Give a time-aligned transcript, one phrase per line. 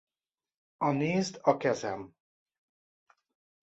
[0.77, 2.13] A Nézd a kezem!